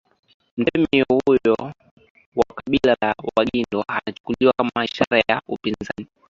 Mtemi 0.57 1.05
huyo 1.09 1.73
wa 2.35 2.45
kabila 2.55 2.97
la 3.01 3.15
Wangindo 3.37 3.83
anachukuliwa 3.87 4.53
kama 4.57 4.85
ishara 4.85 5.23
ya 5.27 5.41
upinzani 5.47 6.07